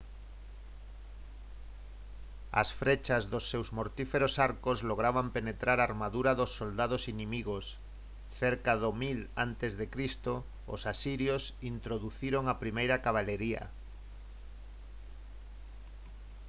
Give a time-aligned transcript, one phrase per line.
[2.61, 7.65] as frechas dos seus mortíferos arcos lograban penetrar a armadura dos soldados inimigos
[8.41, 9.63] cerca do 1000 a c
[10.73, 13.63] os asirios introduciron a primeira cabalería